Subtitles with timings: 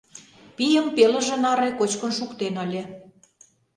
[0.57, 2.83] Пийым пелыже наре кочкын шуктен ыле.